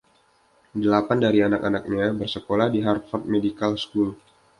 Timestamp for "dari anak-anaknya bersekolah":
1.25-2.67